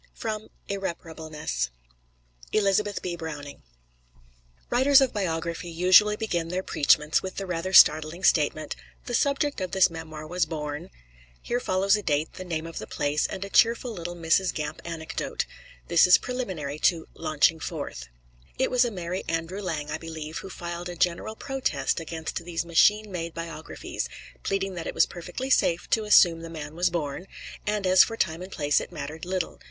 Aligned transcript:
Irreparableness 0.67 1.69
[Illustration: 2.51 2.53
ELIZABETH 2.53 3.01
B. 3.03 3.15
BROWNING] 3.15 3.61
Writers 4.71 4.99
of 4.99 5.13
biography 5.13 5.69
usually 5.69 6.15
begin 6.15 6.47
their 6.47 6.63
preachments 6.63 7.21
with 7.21 7.35
the 7.35 7.45
rather 7.45 7.71
startling 7.71 8.23
statement, 8.23 8.75
"The 9.05 9.13
subject 9.13 9.61
of 9.61 9.73
this 9.73 9.91
memoir 9.91 10.25
was 10.25 10.47
born" 10.47 10.89
Here 11.39 11.59
follows 11.59 11.95
a 11.95 12.01
date, 12.01 12.33
the 12.33 12.43
name 12.43 12.65
of 12.65 12.79
the 12.79 12.87
place 12.87 13.27
and 13.27 13.45
a 13.45 13.49
cheerful 13.51 13.93
little 13.93 14.15
Mrs. 14.15 14.51
Gamp 14.55 14.81
anecdote: 14.83 15.45
this 15.87 16.07
as 16.07 16.17
preliminary 16.17 16.79
to 16.79 17.07
"launching 17.13 17.59
forth." 17.59 18.07
It 18.57 18.71
was 18.71 18.81
the 18.81 18.89
merry 18.89 19.23
Andrew 19.29 19.61
Lang, 19.61 19.91
I 19.91 19.99
believe, 19.99 20.39
who 20.39 20.49
filed 20.49 20.89
a 20.89 20.95
general 20.95 21.35
protest 21.35 21.99
against 21.99 22.43
these 22.43 22.65
machine 22.65 23.11
made 23.11 23.35
biographies, 23.35 24.09
pleading 24.41 24.73
that 24.73 24.87
it 24.87 24.95
was 24.95 25.05
perfectly 25.05 25.51
safe 25.51 25.87
to 25.91 26.05
assume 26.05 26.39
the 26.41 26.49
man 26.49 26.73
was 26.73 26.89
born; 26.89 27.27
and 27.67 27.85
as 27.85 28.03
for 28.03 28.17
the 28.17 28.23
time 28.23 28.41
and 28.41 28.51
place 28.51 28.81
it 28.81 28.91
mattered 28.91 29.25
little. 29.25 29.59